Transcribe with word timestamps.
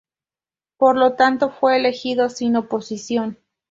Por 0.77 0.97
lo 0.97 1.13
tanto, 1.13 1.51
fue 1.51 1.77
elegido 1.77 2.27
sin 2.29 2.55
oposición. 2.55 3.37